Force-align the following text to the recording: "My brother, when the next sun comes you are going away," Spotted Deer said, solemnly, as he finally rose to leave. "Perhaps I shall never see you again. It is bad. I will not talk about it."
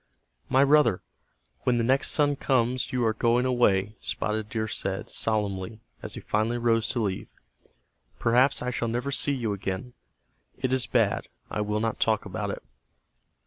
"My 0.49 0.65
brother, 0.65 1.03
when 1.59 1.77
the 1.77 1.83
next 1.83 2.09
sun 2.09 2.35
comes 2.35 2.91
you 2.91 3.05
are 3.05 3.13
going 3.13 3.45
away," 3.45 3.97
Spotted 4.01 4.49
Deer 4.49 4.67
said, 4.67 5.11
solemnly, 5.11 5.79
as 6.01 6.15
he 6.15 6.21
finally 6.21 6.57
rose 6.57 6.89
to 6.89 6.99
leave. 6.99 7.27
"Perhaps 8.17 8.63
I 8.63 8.71
shall 8.71 8.87
never 8.87 9.11
see 9.11 9.31
you 9.31 9.53
again. 9.53 9.93
It 10.57 10.73
is 10.73 10.87
bad. 10.87 11.27
I 11.51 11.61
will 11.61 11.79
not 11.81 11.99
talk 11.99 12.25
about 12.25 12.49
it." 12.49 12.63